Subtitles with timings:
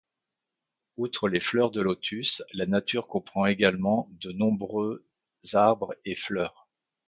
[0.97, 5.05] Outre les fleurs de lotus, la nature comprend également de nombreux
[5.53, 6.67] arbres et fleurs.